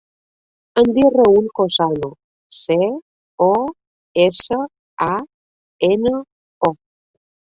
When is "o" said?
3.47-3.51, 6.71-6.75